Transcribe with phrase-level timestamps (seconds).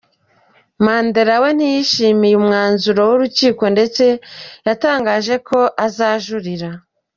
[0.85, 4.03] Mandla we ntiyishimiye umwanzuro w’urukiko ndetse
[4.67, 6.69] yatangaje ko azajurira.